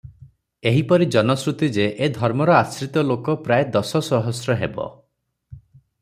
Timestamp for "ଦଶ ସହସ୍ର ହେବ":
3.75-4.89